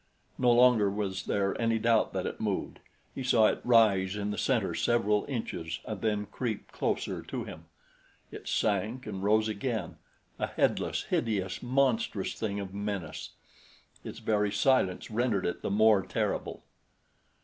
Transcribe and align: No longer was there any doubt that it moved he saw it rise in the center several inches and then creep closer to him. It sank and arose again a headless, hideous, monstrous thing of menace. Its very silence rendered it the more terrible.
No 0.39 0.51
longer 0.51 0.89
was 0.89 1.25
there 1.25 1.55
any 1.61 1.77
doubt 1.77 2.11
that 2.13 2.25
it 2.25 2.41
moved 2.41 2.79
he 3.13 3.21
saw 3.23 3.45
it 3.45 3.61
rise 3.63 4.15
in 4.15 4.31
the 4.31 4.37
center 4.39 4.73
several 4.73 5.25
inches 5.29 5.79
and 5.85 6.01
then 6.01 6.25
creep 6.25 6.71
closer 6.71 7.21
to 7.21 7.43
him. 7.43 7.65
It 8.31 8.47
sank 8.47 9.05
and 9.05 9.21
arose 9.23 9.47
again 9.47 9.97
a 10.39 10.47
headless, 10.47 11.03
hideous, 11.03 11.61
monstrous 11.61 12.33
thing 12.33 12.59
of 12.59 12.73
menace. 12.73 13.33
Its 14.03 14.17
very 14.17 14.51
silence 14.51 15.11
rendered 15.11 15.45
it 15.45 15.61
the 15.61 15.69
more 15.69 16.01
terrible. 16.01 16.63